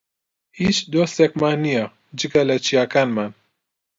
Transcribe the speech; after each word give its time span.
هیچ 0.59 0.77
دۆستێکمان 0.93 1.57
نییە، 1.65 1.85
جگە 2.19 2.41
لە 2.49 2.57
چیاکانمان. 2.65 3.31